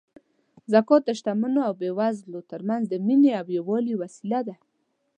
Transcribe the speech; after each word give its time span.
زکات 0.73 1.01
د 1.05 1.09
شتمنو 1.19 1.59
او 1.67 1.73
بېوزلو 1.81 2.39
ترمنځ 2.51 2.83
د 2.89 2.93
مینې 3.07 3.31
او 3.39 3.45
یووالي 3.57 3.93
وسیله 4.01 4.39
ده. 4.47 4.55